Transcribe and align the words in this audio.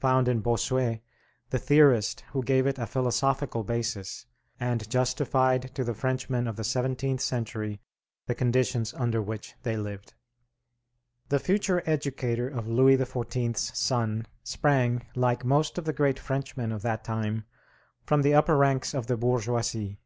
found 0.00 0.26
in 0.26 0.40
Bossuet 0.40 1.02
the 1.50 1.58
theorist 1.58 2.22
who 2.32 2.42
gave 2.42 2.66
it 2.66 2.78
a 2.78 2.86
philosophical 2.86 3.62
basis, 3.62 4.24
and 4.58 4.88
justified 4.88 5.74
to 5.74 5.84
the 5.84 5.92
Frenchmen 5.92 6.48
of 6.48 6.56
the 6.56 6.64
seventeenth 6.64 7.20
century 7.20 7.78
the 8.26 8.34
conditions 8.34 8.94
under 8.94 9.20
which 9.20 9.54
they 9.64 9.76
lived. 9.76 10.14
[Illustration: 11.28 11.28
BOSSUET] 11.28 11.28
The 11.28 11.44
future 11.44 11.82
educator 11.84 12.48
of 12.48 12.66
Louis 12.68 12.96
XIV.'s 12.96 13.76
son 13.78 14.24
sprang, 14.42 15.04
like 15.14 15.44
most 15.44 15.76
of 15.76 15.84
the 15.84 15.92
great 15.92 16.18
Frenchmen 16.18 16.72
of 16.72 16.80
that 16.80 17.04
time, 17.04 17.44
from 18.02 18.22
the 18.22 18.32
upper 18.32 18.56
ranks 18.56 18.94
of 18.94 19.08
the 19.08 19.18
bourgeoisie. 19.18 19.98